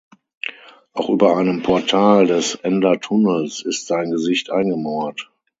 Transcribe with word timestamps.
Auch 0.93 1.09
über 1.09 1.37
einem 1.37 1.61
Portal 1.61 2.25
des 2.25 2.55
Ender 2.55 2.99
Tunnels 2.99 3.61
ist 3.61 3.85
sein 3.85 4.09
Gesicht 4.09 4.49
eingemauert. 4.49 5.29